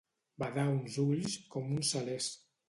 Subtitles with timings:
[0.43, 2.33] Badar uns ulls com uns salers.